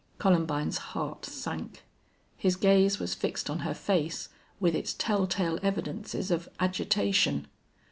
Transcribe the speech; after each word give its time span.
Columbine's 0.17 0.79
heart 0.79 1.25
sank. 1.27 1.83
His 2.35 2.55
gaze 2.55 2.97
was 2.97 3.13
fixed 3.13 3.51
on 3.51 3.59
her 3.59 3.75
face, 3.75 4.29
with 4.59 4.73
its 4.73 4.95
telltale 4.95 5.59
evidences 5.61 6.31
of 6.31 6.49
agitation. 6.59 7.45